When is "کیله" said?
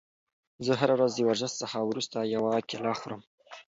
2.69-2.93